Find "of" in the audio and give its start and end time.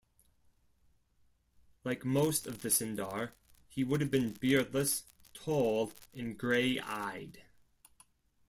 2.47-2.63